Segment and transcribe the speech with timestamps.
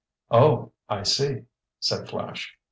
[0.31, 1.43] "Oh, I see,"
[1.79, 2.57] said Flash.